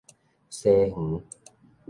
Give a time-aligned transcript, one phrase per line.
[0.49, 1.21] 西園